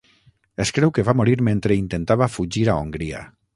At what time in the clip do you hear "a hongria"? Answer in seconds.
2.75-3.25